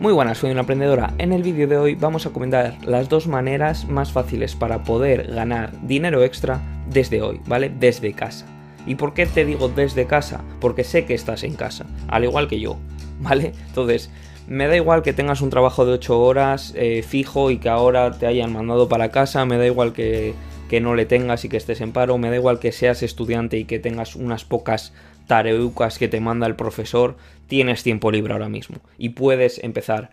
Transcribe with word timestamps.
Muy 0.00 0.12
buenas, 0.12 0.38
soy 0.38 0.52
una 0.52 0.60
emprendedora. 0.60 1.12
En 1.18 1.32
el 1.32 1.42
vídeo 1.42 1.66
de 1.66 1.76
hoy 1.76 1.96
vamos 1.96 2.24
a 2.24 2.30
comentar 2.30 2.76
las 2.84 3.08
dos 3.08 3.26
maneras 3.26 3.88
más 3.88 4.12
fáciles 4.12 4.54
para 4.54 4.84
poder 4.84 5.26
ganar 5.26 5.72
dinero 5.82 6.22
extra 6.22 6.60
desde 6.88 7.20
hoy, 7.20 7.40
¿vale? 7.46 7.68
Desde 7.68 8.12
casa. 8.12 8.46
¿Y 8.86 8.94
por 8.94 9.12
qué 9.12 9.26
te 9.26 9.44
digo 9.44 9.68
desde 9.68 10.06
casa? 10.06 10.44
Porque 10.60 10.84
sé 10.84 11.04
que 11.04 11.14
estás 11.14 11.42
en 11.42 11.54
casa, 11.54 11.84
al 12.06 12.22
igual 12.22 12.46
que 12.46 12.60
yo, 12.60 12.76
¿vale? 13.20 13.54
Entonces, 13.66 14.08
me 14.46 14.68
da 14.68 14.76
igual 14.76 15.02
que 15.02 15.12
tengas 15.12 15.40
un 15.40 15.50
trabajo 15.50 15.84
de 15.84 15.94
8 15.94 16.20
horas 16.20 16.74
eh, 16.76 17.02
fijo 17.02 17.50
y 17.50 17.58
que 17.58 17.68
ahora 17.68 18.12
te 18.12 18.28
hayan 18.28 18.52
mandado 18.52 18.88
para 18.88 19.08
casa, 19.08 19.44
me 19.46 19.58
da 19.58 19.66
igual 19.66 19.92
que, 19.92 20.32
que 20.68 20.80
no 20.80 20.94
le 20.94 21.06
tengas 21.06 21.44
y 21.44 21.48
que 21.48 21.56
estés 21.56 21.80
en 21.80 21.92
paro, 21.92 22.18
me 22.18 22.30
da 22.30 22.36
igual 22.36 22.58
que 22.60 22.72
seas 22.72 23.02
estudiante 23.02 23.58
y 23.58 23.64
que 23.64 23.78
tengas 23.78 24.14
unas 24.16 24.44
pocas 24.44 24.92
tareucas 25.26 25.98
que 25.98 26.08
te 26.08 26.20
manda 26.20 26.46
el 26.46 26.56
profesor, 26.56 27.16
tienes 27.46 27.82
tiempo 27.82 28.10
libre 28.10 28.32
ahora 28.32 28.48
mismo. 28.48 28.78
Y 28.96 29.10
puedes 29.10 29.62
empezar 29.62 30.10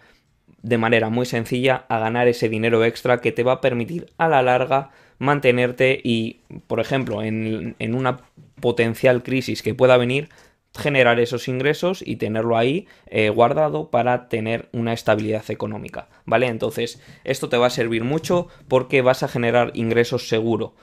de 0.62 0.78
manera 0.78 1.10
muy 1.10 1.26
sencilla 1.26 1.86
a 1.90 2.00
ganar 2.00 2.28
ese 2.28 2.50
dinero 2.50 2.84
extra 2.84 3.22
que 3.22 3.32
te 3.32 3.44
va 3.44 3.54
a 3.54 3.62
permitir 3.62 4.08
a 4.18 4.28
la 4.28 4.42
larga 4.42 4.90
mantenerte 5.20 6.00
y, 6.04 6.42
por 6.68 6.80
ejemplo, 6.80 7.22
en, 7.22 7.76
una 7.80 8.22
potencial 8.60 9.24
crisis 9.24 9.62
que 9.62 9.76
pueda 9.76 9.98
venir, 9.98 10.30
generar 10.78 11.20
esos 11.20 11.48
ingresos 11.48 12.04
y 12.06 12.18
tenerlo 12.18 12.58
ahí 12.58 12.88
eh, 13.08 13.30
guardado 13.30 13.90
para 13.90 14.28
tener 14.28 14.70
una 14.72 14.94
estabilidad 14.94 15.50
económica, 15.50 16.10
¿vale? 16.26 16.48
Entonces, 16.48 17.02
esto 17.24 17.50
te 17.50 17.58
va 17.58 17.68
a 17.68 17.72
servir 17.72 18.04
mucho 18.04 18.48
porque 18.68 19.02
vas 19.02 19.24
a 19.24 19.28
generar 19.28 19.72
ingresos 19.74 20.28
seguro. 20.28 20.74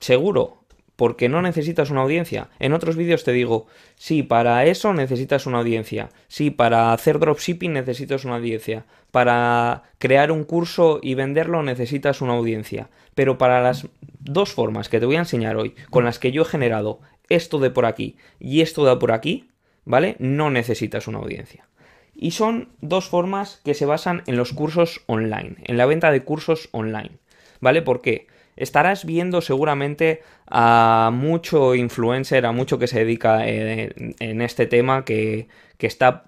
Seguro, 0.00 0.58
porque 0.98 1.28
no 1.28 1.42
necesitas 1.42 1.90
una 1.90 2.00
audiencia. 2.00 2.48
En 2.58 2.72
otros 2.72 2.96
vídeos 2.96 3.22
te 3.22 3.30
digo, 3.30 3.68
sí, 3.94 4.24
para 4.24 4.64
eso 4.66 4.92
necesitas 4.92 5.46
una 5.46 5.58
audiencia. 5.58 6.08
Sí, 6.26 6.50
para 6.50 6.92
hacer 6.92 7.20
dropshipping 7.20 7.72
necesitas 7.72 8.24
una 8.24 8.34
audiencia. 8.34 8.84
Para 9.12 9.84
crear 9.98 10.32
un 10.32 10.42
curso 10.42 10.98
y 11.00 11.14
venderlo 11.14 11.62
necesitas 11.62 12.20
una 12.20 12.32
audiencia. 12.32 12.90
Pero 13.14 13.38
para 13.38 13.62
las 13.62 13.86
dos 14.18 14.52
formas 14.52 14.88
que 14.88 14.98
te 14.98 15.06
voy 15.06 15.14
a 15.14 15.20
enseñar 15.20 15.56
hoy, 15.56 15.76
con 15.90 16.04
las 16.04 16.18
que 16.18 16.32
yo 16.32 16.42
he 16.42 16.46
generado 16.46 16.98
esto 17.28 17.58
de 17.58 17.70
por 17.70 17.86
aquí 17.86 18.16
y 18.38 18.60
esto 18.60 18.84
de 18.84 18.96
por 18.96 19.12
aquí, 19.12 19.48
¿vale? 19.84 20.16
No 20.18 20.50
necesitas 20.50 21.08
una 21.08 21.18
audiencia. 21.18 21.68
Y 22.14 22.32
son 22.32 22.68
dos 22.80 23.08
formas 23.08 23.60
que 23.64 23.74
se 23.74 23.86
basan 23.86 24.22
en 24.26 24.36
los 24.36 24.52
cursos 24.52 25.02
online, 25.06 25.56
en 25.64 25.76
la 25.76 25.86
venta 25.86 26.10
de 26.10 26.24
cursos 26.24 26.68
online. 26.72 27.18
¿Vale? 27.60 27.82
¿Por 27.82 28.02
qué? 28.02 28.26
estarás 28.58 29.04
viendo 29.04 29.40
seguramente 29.40 30.22
a 30.48 31.10
mucho 31.12 31.74
influencer, 31.74 32.44
a 32.44 32.52
mucho 32.52 32.78
que 32.78 32.88
se 32.88 32.98
dedica 32.98 33.48
eh, 33.48 33.94
en 34.18 34.42
este 34.42 34.66
tema, 34.66 35.04
que, 35.04 35.48
que 35.78 35.86
está 35.86 36.24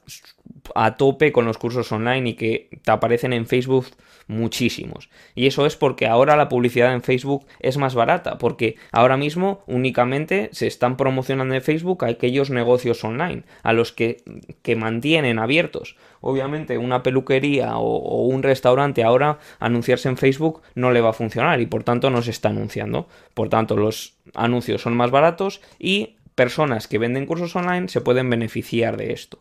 a 0.74 0.96
tope 0.96 1.32
con 1.32 1.44
los 1.44 1.58
cursos 1.58 1.90
online 1.92 2.30
y 2.30 2.34
que 2.34 2.68
te 2.82 2.90
aparecen 2.90 3.32
en 3.32 3.46
Facebook 3.46 3.86
muchísimos. 4.28 5.10
Y 5.34 5.46
eso 5.46 5.66
es 5.66 5.76
porque 5.76 6.06
ahora 6.06 6.36
la 6.36 6.48
publicidad 6.48 6.94
en 6.94 7.02
Facebook 7.02 7.46
es 7.58 7.76
más 7.76 7.94
barata, 7.94 8.38
porque 8.38 8.76
ahora 8.92 9.16
mismo 9.16 9.62
únicamente 9.66 10.48
se 10.52 10.66
están 10.66 10.96
promocionando 10.96 11.54
en 11.54 11.62
Facebook 11.62 12.04
aquellos 12.04 12.50
negocios 12.50 13.02
online, 13.04 13.42
a 13.62 13.72
los 13.72 13.92
que, 13.92 14.22
que 14.62 14.76
mantienen 14.76 15.38
abiertos. 15.38 15.96
Obviamente 16.20 16.78
una 16.78 17.02
peluquería 17.02 17.76
o, 17.78 17.96
o, 17.96 18.26
un 18.26 18.42
restaurante 18.42 19.02
ahora 19.02 19.38
anunciarse 19.58 20.08
en 20.08 20.16
Facebook 20.16 20.62
no 20.74 20.92
le 20.92 21.00
va 21.00 21.10
a 21.10 21.14
funcionar 21.14 21.60
y 21.60 21.66
por 21.66 21.82
tanto 21.82 22.10
no 22.10 22.22
se 22.22 22.30
está 22.30 22.50
anunciando. 22.50 23.08
Por 23.34 23.48
tanto 23.48 23.76
los 23.76 24.14
anuncios 24.34 24.82
son 24.82 24.96
más 24.96 25.10
baratos 25.10 25.60
y 25.78 26.16
personas 26.40 26.88
que 26.88 26.96
venden 26.96 27.26
cursos 27.26 27.54
online 27.54 27.88
se 27.88 28.00
pueden 28.00 28.30
beneficiar 28.30 28.96
de 28.96 29.12
esto. 29.12 29.40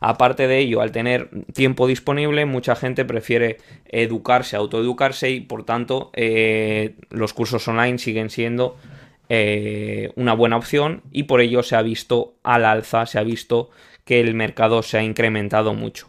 Aparte 0.00 0.48
de 0.48 0.58
ello, 0.58 0.80
al 0.80 0.90
tener 0.90 1.30
tiempo 1.54 1.86
disponible, 1.86 2.44
mucha 2.44 2.74
gente 2.74 3.04
prefiere 3.04 3.58
educarse, 3.86 4.56
autoeducarse 4.56 5.30
y 5.30 5.42
por 5.42 5.64
tanto 5.64 6.10
eh, 6.12 6.96
los 7.10 7.34
cursos 7.34 7.68
online 7.68 7.98
siguen 7.98 8.30
siendo 8.30 8.76
eh, 9.28 10.10
una 10.16 10.32
buena 10.32 10.56
opción 10.56 11.02
y 11.12 11.22
por 11.22 11.40
ello 11.40 11.62
se 11.62 11.76
ha 11.76 11.82
visto 11.82 12.34
al 12.42 12.64
alza, 12.64 13.06
se 13.06 13.20
ha 13.20 13.22
visto 13.22 13.70
que 14.04 14.18
el 14.18 14.34
mercado 14.34 14.82
se 14.82 14.98
ha 14.98 15.04
incrementado 15.04 15.72
mucho. 15.72 16.08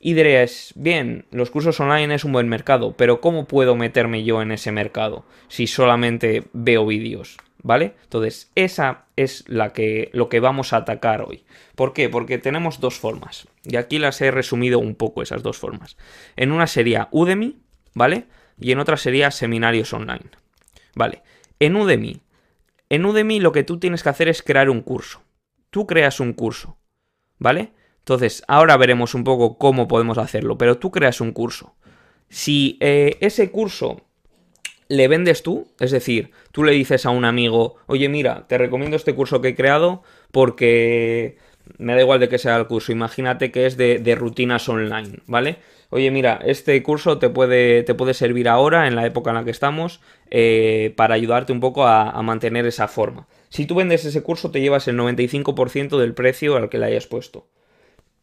Y 0.00 0.14
diréis, 0.14 0.72
bien, 0.74 1.26
los 1.30 1.50
cursos 1.52 1.78
online 1.78 2.12
es 2.12 2.24
un 2.24 2.32
buen 2.32 2.48
mercado, 2.48 2.96
pero 2.96 3.20
¿cómo 3.20 3.46
puedo 3.46 3.76
meterme 3.76 4.24
yo 4.24 4.42
en 4.42 4.50
ese 4.50 4.72
mercado 4.72 5.24
si 5.46 5.68
solamente 5.68 6.42
veo 6.52 6.84
vídeos? 6.86 7.36
¿Vale? 7.66 7.96
Entonces, 8.04 8.52
esa 8.54 9.06
es 9.16 9.44
la 9.48 9.72
que, 9.72 10.10
lo 10.12 10.28
que 10.28 10.38
vamos 10.38 10.72
a 10.72 10.76
atacar 10.76 11.22
hoy. 11.22 11.44
¿Por 11.74 11.92
qué? 11.92 12.08
Porque 12.08 12.38
tenemos 12.38 12.78
dos 12.78 12.96
formas. 12.96 13.48
Y 13.64 13.74
aquí 13.74 13.98
las 13.98 14.20
he 14.20 14.30
resumido 14.30 14.78
un 14.78 14.94
poco, 14.94 15.20
esas 15.20 15.42
dos 15.42 15.58
formas. 15.58 15.96
En 16.36 16.52
una 16.52 16.68
sería 16.68 17.08
Udemy, 17.10 17.58
¿vale? 17.92 18.28
Y 18.60 18.70
en 18.70 18.78
otra 18.78 18.96
sería 18.96 19.32
seminarios 19.32 19.92
online. 19.92 20.30
Vale. 20.94 21.24
En 21.58 21.74
Udemy. 21.74 22.20
En 22.88 23.04
Udemy 23.04 23.40
lo 23.40 23.50
que 23.50 23.64
tú 23.64 23.80
tienes 23.80 24.04
que 24.04 24.10
hacer 24.10 24.28
es 24.28 24.44
crear 24.44 24.70
un 24.70 24.80
curso. 24.80 25.22
Tú 25.70 25.88
creas 25.88 26.20
un 26.20 26.34
curso, 26.34 26.78
¿vale? 27.40 27.72
Entonces, 27.98 28.44
ahora 28.46 28.76
veremos 28.76 29.14
un 29.14 29.24
poco 29.24 29.58
cómo 29.58 29.88
podemos 29.88 30.18
hacerlo, 30.18 30.56
pero 30.56 30.78
tú 30.78 30.92
creas 30.92 31.20
un 31.20 31.32
curso. 31.32 31.74
Si 32.28 32.78
eh, 32.80 33.18
ese 33.20 33.50
curso 33.50 34.05
le 34.88 35.08
vendes 35.08 35.42
tú, 35.42 35.68
es 35.80 35.90
decir, 35.90 36.30
tú 36.52 36.64
le 36.64 36.72
dices 36.72 37.06
a 37.06 37.10
un 37.10 37.24
amigo, 37.24 37.76
oye 37.86 38.08
mira, 38.08 38.46
te 38.48 38.58
recomiendo 38.58 38.96
este 38.96 39.14
curso 39.14 39.40
que 39.40 39.48
he 39.48 39.54
creado 39.54 40.02
porque 40.30 41.36
me 41.78 41.94
da 41.94 42.00
igual 42.00 42.20
de 42.20 42.28
que 42.28 42.38
sea 42.38 42.56
el 42.56 42.66
curso, 42.66 42.92
imagínate 42.92 43.50
que 43.50 43.66
es 43.66 43.76
de, 43.76 44.16
rutinas 44.16 44.68
online, 44.68 45.20
¿vale? 45.26 45.56
Oye 45.90 46.10
mira, 46.10 46.40
este 46.44 46.80
curso 46.82 47.18
te 47.18 47.28
puede, 47.28 47.82
te 47.82 47.94
puede 47.94 48.14
servir 48.14 48.48
ahora, 48.48 48.86
en 48.86 48.96
la 48.96 49.06
época 49.06 49.30
en 49.30 49.36
la 49.36 49.44
que 49.44 49.50
estamos, 49.50 50.00
eh, 50.30 50.92
para 50.96 51.14
ayudarte 51.14 51.52
un 51.52 51.60
poco 51.60 51.86
a, 51.86 52.10
a 52.10 52.22
mantener 52.22 52.66
esa 52.66 52.88
forma. 52.88 53.26
Si 53.48 53.66
tú 53.66 53.74
vendes 53.74 54.04
ese 54.04 54.22
curso 54.22 54.50
te 54.50 54.60
llevas 54.60 54.88
el 54.88 54.96
95% 54.96 55.98
del 55.98 56.14
precio 56.14 56.56
al 56.56 56.68
que 56.68 56.78
le 56.78 56.86
hayas 56.86 57.06
puesto. 57.06 57.48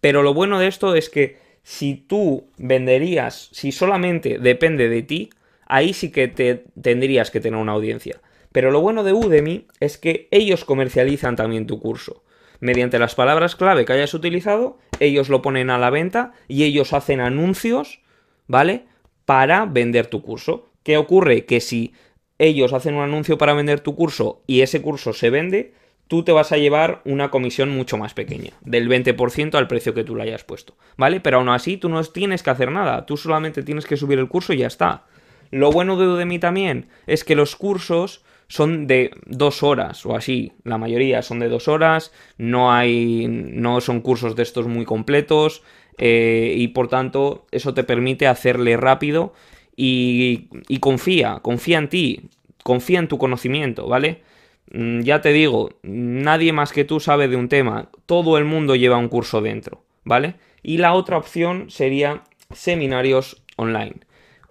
Pero 0.01 0.23
lo 0.23 0.33
bueno 0.33 0.59
de 0.59 0.67
esto 0.67 0.95
es 0.95 1.09
que 1.09 1.37
si 1.63 1.95
tú 1.95 2.47
venderías, 2.57 3.49
si 3.53 3.71
solamente 3.71 4.37
depende 4.37 4.89
de 4.89 5.01
ti, 5.01 5.29
ahí 5.65 5.93
sí 5.93 6.11
que 6.11 6.27
te 6.27 6.65
tendrías 6.81 7.31
que 7.31 7.39
tener 7.39 7.59
una 7.59 7.73
audiencia. 7.73 8.21
Pero 8.51 8.71
lo 8.71 8.81
bueno 8.81 9.03
de 9.03 9.13
Udemy 9.13 9.67
es 9.79 9.97
que 9.97 10.27
ellos 10.31 10.65
comercializan 10.65 11.35
también 11.35 11.67
tu 11.67 11.79
curso. 11.79 12.23
Mediante 12.59 12.99
las 12.99 13.15
palabras 13.15 13.55
clave 13.55 13.83
que 13.83 13.93
hayas 13.93 14.13
utilizado, 14.13 14.77
ellos 14.99 15.27
lo 15.29 15.41
ponen 15.41 15.69
a 15.69 15.77
la 15.77 15.89
venta 15.89 16.31
y 16.47 16.63
ellos 16.63 16.93
hacen 16.93 17.19
anuncios, 17.19 18.01
¿vale? 18.47 18.85
Para 19.25 19.65
vender 19.65 20.07
tu 20.07 20.21
curso. 20.21 20.69
¿Qué 20.83 20.97
ocurre? 20.97 21.45
Que 21.45 21.59
si 21.59 21.93
ellos 22.37 22.73
hacen 22.73 22.95
un 22.95 23.03
anuncio 23.03 23.37
para 23.37 23.53
vender 23.53 23.79
tu 23.79 23.95
curso 23.95 24.43
y 24.47 24.61
ese 24.61 24.81
curso 24.81 25.13
se 25.13 25.29
vende, 25.29 25.73
tú 26.07 26.23
te 26.23 26.31
vas 26.31 26.51
a 26.51 26.57
llevar 26.57 27.01
una 27.05 27.31
comisión 27.31 27.69
mucho 27.69 27.97
más 27.97 28.13
pequeña, 28.13 28.51
del 28.61 28.89
20% 28.89 29.55
al 29.55 29.67
precio 29.67 29.93
que 29.93 30.03
tú 30.03 30.15
le 30.15 30.23
hayas 30.23 30.43
puesto, 30.43 30.75
¿vale? 30.97 31.19
Pero 31.19 31.37
aún 31.37 31.49
así 31.49 31.77
tú 31.77 31.89
no 31.89 32.03
tienes 32.03 32.43
que 32.43 32.49
hacer 32.49 32.71
nada, 32.71 33.05
tú 33.05 33.17
solamente 33.17 33.63
tienes 33.63 33.85
que 33.85 33.97
subir 33.97 34.19
el 34.19 34.27
curso 34.27 34.53
y 34.53 34.57
ya 34.57 34.67
está. 34.67 35.05
Lo 35.53 35.71
bueno 35.71 35.97
de 35.97 36.07
Udemy 36.07 36.39
también 36.39 36.87
es 37.05 37.23
que 37.23 37.35
los 37.35 37.55
cursos 37.55 38.25
son 38.47 38.87
de 38.87 39.11
dos 39.27 39.61
horas 39.61 40.03
o 40.03 40.15
así, 40.15 40.53
la 40.63 40.79
mayoría 40.79 41.21
son 41.21 41.37
de 41.37 41.47
dos 41.47 41.67
horas, 41.67 42.11
no 42.39 42.73
hay, 42.73 43.27
no 43.29 43.79
son 43.79 44.01
cursos 44.01 44.35
de 44.35 44.41
estos 44.41 44.67
muy 44.67 44.83
completos 44.83 45.61
eh, 45.99 46.55
y 46.57 46.69
por 46.69 46.87
tanto 46.87 47.45
eso 47.51 47.75
te 47.75 47.83
permite 47.83 48.25
hacerle 48.25 48.77
rápido 48.77 49.33
y, 49.75 50.49
confía, 50.79 51.39
confía 51.43 51.77
en 51.77 51.89
ti, 51.89 52.29
confía 52.63 52.97
en 52.97 53.07
tu 53.07 53.19
conocimiento, 53.19 53.87
¿vale? 53.87 54.23
Mm, 54.71 55.01
ya 55.01 55.21
te 55.21 55.33
digo, 55.33 55.69
nadie 55.83 56.51
más 56.51 56.73
que 56.73 56.83
tú 56.83 56.99
sabe 56.99 57.27
de 57.27 57.35
un 57.35 57.47
tema, 57.47 57.89
todo 58.07 58.39
el 58.39 58.45
mundo 58.45 58.75
lleva 58.75 58.97
un 58.97 59.07
curso 59.07 59.39
dentro, 59.39 59.83
¿vale? 60.03 60.33
Y 60.63 60.77
la 60.77 60.93
otra 60.93 61.17
opción 61.17 61.69
sería 61.69 62.23
seminarios 62.51 63.43
online. 63.55 63.97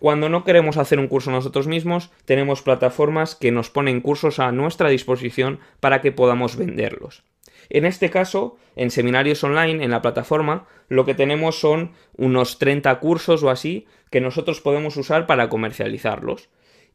Cuando 0.03 0.29
no 0.29 0.43
queremos 0.43 0.79
hacer 0.79 0.99
un 0.99 1.07
curso 1.07 1.31
nosotros 1.31 1.69
mismos, 1.69 2.11
tenemos 2.25 2.61
plataformas 2.61 3.37
que 3.37 3.53
nos 3.53 3.71
ponen 3.71 4.01
cursos 4.01 4.41
a 4.41 4.51
nuestra 4.51 4.89
disposición 4.89 5.61
para 5.79 6.01
que 6.01 6.11
podamos 6.11 6.57
venderlos. 6.57 7.23
En 7.71 7.85
este 7.85 8.11
caso, 8.11 8.57
en 8.75 8.91
seminarios 8.91 9.45
online, 9.45 9.85
en 9.85 9.93
la 9.93 10.03
plataforma, 10.03 10.67
lo 10.89 11.05
que 11.05 11.15
tenemos 11.15 11.61
son 11.61 11.93
unos 12.17 12.59
30 12.59 12.99
cursos 12.99 13.45
o 13.45 13.51
así 13.51 13.87
que 14.11 14.21
nosotros 14.21 14.61
podemos 14.61 14.97
usar 14.97 15.29
para 15.29 15.49
comercializarlos 15.49 16.49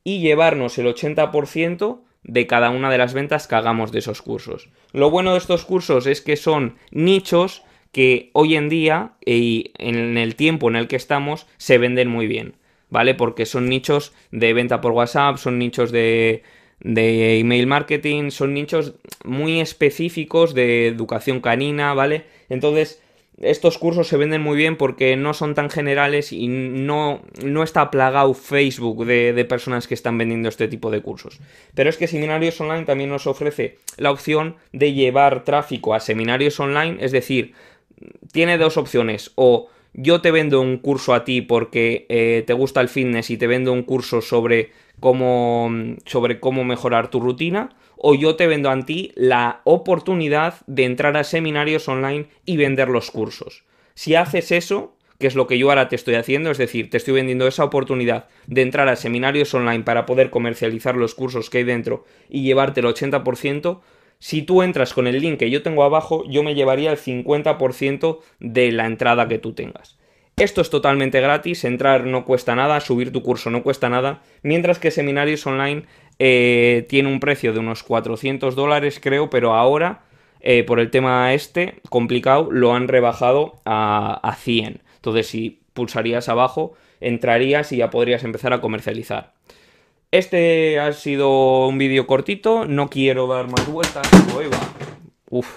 y 0.03 0.19
llevarnos 0.19 0.77
el 0.77 0.88
80% 0.88 2.01
de 2.24 2.45
cada 2.45 2.71
una 2.71 2.89
de 2.92 2.98
las 2.98 3.13
ventas 3.13 3.48
que 3.48 3.56
hagamos 3.56 3.94
de 3.94 4.00
esos 4.00 4.21
cursos. 4.21 4.69
Lo 4.92 5.10
bueno 5.10 5.31
de 5.31 5.38
estos 5.38 5.63
cursos 5.63 6.07
es 6.07 6.19
que 6.19 6.36
son 6.36 6.75
nichos 6.92 7.63
que 7.94 8.31
hoy 8.33 8.57
en 8.57 8.68
día 8.68 9.13
y 9.25 9.71
en 9.77 10.18
el 10.18 10.36
tiempo 10.36 10.68
en 10.68 10.75
el 10.75 10.89
que 10.89 10.98
estamos 10.98 11.48
se 11.56 11.77
venden 11.77 12.10
muy 12.10 12.27
bien. 12.27 12.57
¿Vale? 12.89 13.16
Porque 13.16 13.45
son 13.45 13.69
nichos 13.69 14.13
de 14.31 14.54
venta 14.54 14.81
por 14.81 14.92
WhatsApp, 14.92 15.38
son 15.38 15.60
nichos 15.60 15.92
de, 15.92 16.44
de 16.80 17.39
email 17.39 17.68
marketing, 17.68 18.30
son 18.31 18.54
nichos 18.54 18.94
muy 19.24 19.60
específicos 19.60 20.54
de 20.54 20.88
educación 20.88 21.42
canina, 21.42 21.94
¿vale? 21.94 22.25
Entonces, 22.50 23.01
estos 23.39 23.78
cursos 23.78 24.07
se 24.07 24.18
venden 24.18 24.42
muy 24.42 24.57
bien 24.57 24.78
porque 24.78 25.16
no 25.16 25.34
son 25.34 25.54
tan 25.54 25.69
generales 25.69 26.31
y 26.31 26.48
no, 26.48 27.22
no 27.44 27.62
está 27.62 27.92
plagado 27.92 28.34
Facebook 28.34 29.06
de, 29.06 29.31
de, 29.34 29.45
personas 29.45 29.88
que 29.88 29.94
están 29.94 30.18
vendiendo 30.18 30.50
este 30.50 30.68
tipo 30.68 30.89
de 30.89 31.01
cursos. 31.01 31.39
Pero 31.75 31.89
es 31.89 31.98
que 31.98 32.07
Seminarios 32.07 32.60
Online 32.60 32.86
también 32.86 33.12
nos 33.12 33.28
ofrece 33.28 33.78
la 33.98 34.12
opción 34.12 34.56
de 34.72 34.94
llevar 34.94 35.44
tráfico 35.44 35.94
a 35.94 36.00
seminarios 36.00 36.60
online, 36.60 36.98
es 37.00 37.12
decir, 37.12 37.54
tiene 38.31 38.57
dos 38.57 38.78
opciones, 38.78 39.31
o 39.36 39.69
yo 39.94 40.22
te 40.22 40.31
vendo 40.31 40.62
un 40.62 40.78
curso 40.78 41.13
a 41.13 41.24
ti 41.24 41.42
porque 41.42 42.06
eh, 42.10 42.44
te 42.45 42.54
gusta 42.54 42.81
el 42.81 42.89
fitness 42.89 43.30
y 43.30 43.38
te 43.38 43.48
vendo 43.48 43.74
un 43.74 43.84
curso 43.84 44.22
sobre 44.22 44.72
cómo, 45.00 45.69
sobre 46.06 46.39
cómo 46.39 46.63
mejorar 46.63 47.10
tu 47.10 47.19
rutina, 47.19 47.75
o 47.98 48.16
yo 48.16 48.36
te 48.36 48.48
vendo 48.48 48.69
a 48.69 48.86
ti 48.86 49.12
la 49.16 49.62
oportunidad 49.63 50.56
de 50.68 50.86
entrar 50.86 51.18
a 51.18 51.24
seminarios 51.24 51.88
online 51.88 52.28
y 52.45 52.57
vender 52.57 52.89
los 52.89 53.12
cursos. 53.12 53.63
Si 53.95 54.16
haces 54.16 54.51
eso, 54.51 54.95
que 55.19 55.28
es 55.28 55.36
lo 55.36 55.48
que 55.48 55.57
yo 55.57 55.69
ahora 55.69 55.89
te 55.89 55.95
estoy 55.95 56.16
haciendo, 56.16 56.51
es 56.51 56.57
decir, 56.57 56.89
te 56.89 56.98
estoy 56.98 57.16
vendiendo 57.16 57.48
esa 57.48 57.63
oportunidad 57.63 58.28
de 58.45 58.62
entrar 58.62 58.88
a 58.88 58.95
seminarios 58.95 59.54
online 59.54 59.84
para 59.84 60.06
poder 60.06 60.30
comercializar 60.30 60.95
los 60.95 61.16
cursos 61.16 61.50
que 61.50 61.60
hay 61.60 61.63
dentro 61.63 62.06
y 62.30 62.44
llevarte 62.44 62.81
el 62.81 62.86
80%, 62.86 63.80
si 64.19 64.41
tú 64.41 64.61
entras 64.61 64.93
con 64.93 65.07
el 65.07 65.19
link 65.19 65.39
que 65.39 65.49
yo 65.49 65.61
tengo 65.61 65.83
abajo, 65.83 66.23
yo 66.27 66.43
me 66.43 66.55
llevaría 66.55 66.91
el 66.91 66.97
50% 66.97 68.19
de 68.39 68.71
la 68.71 68.85
entrada 68.85 69.27
que 69.27 69.39
tú 69.39 69.53
tengas. 69.53 69.97
Esto 70.37 70.61
es 70.61 70.69
totalmente 70.69 71.19
gratis, 71.19 71.63
entrar 71.63 72.05
no 72.05 72.23
cuesta 72.23 72.55
nada, 72.55 72.79
subir 72.79 73.11
tu 73.11 73.23
curso 73.23 73.49
no 73.49 73.63
cuesta 73.63 73.89
nada, 73.89 74.21
mientras 74.43 74.77
que 74.77 74.91
Seminarios 74.91 75.47
Online 75.47 75.85
eh, 76.19 76.85
tiene 76.89 77.09
un 77.09 77.19
precio 77.19 77.53
de 77.53 77.59
unos 77.59 77.81
400 77.81 78.55
dólares 78.55 78.99
creo, 79.01 79.31
pero 79.31 79.55
ahora, 79.55 80.03
eh, 80.39 80.63
por 80.63 80.79
el 80.79 80.91
tema 80.91 81.33
este 81.33 81.81
complicado, 81.89 82.51
lo 82.51 82.75
han 82.75 82.87
rebajado 82.87 83.61
a, 83.65 84.19
a 84.21 84.35
100. 84.35 84.81
Entonces, 84.97 85.27
si 85.27 85.61
pulsarías 85.73 86.29
abajo, 86.29 86.73
entrarías 86.99 87.71
y 87.71 87.77
ya 87.77 87.89
podrías 87.89 88.23
empezar 88.23 88.53
a 88.53 88.61
comercializar. 88.61 89.33
Este 90.12 90.80
ha 90.80 90.94
sido 90.94 91.68
un 91.68 91.77
vídeo 91.77 92.07
cortito, 92.07 92.63
no 92.63 92.88
quiero 92.89 93.27
dar 93.27 93.48
más 93.50 93.68
vueltas. 93.68 94.07
Uf, 95.30 95.48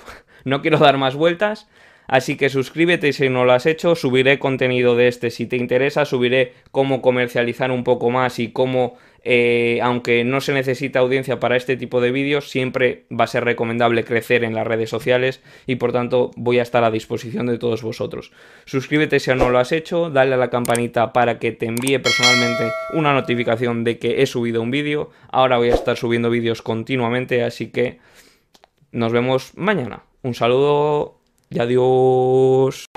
no 0.44 0.60
quiero 0.60 0.78
dar 0.78 0.98
más 0.98 1.14
vueltas. 1.14 1.68
Así 2.10 2.36
que 2.36 2.48
suscríbete 2.48 3.12
si 3.12 3.28
no 3.28 3.44
lo 3.44 3.52
has 3.52 3.66
hecho, 3.66 3.94
subiré 3.94 4.40
contenido 4.40 4.96
de 4.96 5.06
este 5.06 5.30
si 5.30 5.46
te 5.46 5.56
interesa, 5.56 6.04
subiré 6.04 6.54
cómo 6.72 7.02
comercializar 7.02 7.70
un 7.70 7.84
poco 7.84 8.10
más 8.10 8.40
y 8.40 8.50
cómo, 8.50 8.96
eh, 9.22 9.78
aunque 9.80 10.24
no 10.24 10.40
se 10.40 10.52
necesita 10.52 10.98
audiencia 10.98 11.38
para 11.38 11.54
este 11.54 11.76
tipo 11.76 12.00
de 12.00 12.10
vídeos, 12.10 12.50
siempre 12.50 13.04
va 13.16 13.24
a 13.24 13.28
ser 13.28 13.44
recomendable 13.44 14.02
crecer 14.02 14.42
en 14.42 14.56
las 14.56 14.66
redes 14.66 14.90
sociales 14.90 15.40
y 15.68 15.76
por 15.76 15.92
tanto 15.92 16.32
voy 16.34 16.58
a 16.58 16.62
estar 16.62 16.82
a 16.82 16.90
disposición 16.90 17.46
de 17.46 17.58
todos 17.58 17.84
vosotros. 17.84 18.32
Suscríbete 18.64 19.20
si 19.20 19.30
aún 19.30 19.38
no 19.38 19.50
lo 19.50 19.60
has 19.60 19.70
hecho, 19.70 20.10
dale 20.10 20.34
a 20.34 20.36
la 20.36 20.50
campanita 20.50 21.12
para 21.12 21.38
que 21.38 21.52
te 21.52 21.66
envíe 21.66 22.00
personalmente 22.00 22.72
una 22.92 23.14
notificación 23.14 23.84
de 23.84 24.00
que 24.00 24.20
he 24.20 24.26
subido 24.26 24.62
un 24.62 24.72
vídeo. 24.72 25.10
Ahora 25.30 25.58
voy 25.58 25.70
a 25.70 25.74
estar 25.74 25.96
subiendo 25.96 26.28
vídeos 26.28 26.60
continuamente, 26.60 27.44
así 27.44 27.70
que 27.70 28.00
nos 28.90 29.12
vemos 29.12 29.52
mañana. 29.54 30.02
Un 30.22 30.34
saludo 30.34 31.19
y 31.50 31.58
adiós. 31.58 32.89